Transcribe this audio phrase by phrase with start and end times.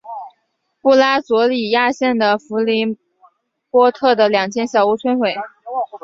[0.81, 2.97] 布拉佐里亚县的弗里
[3.69, 5.35] 波特的两间小屋摧毁。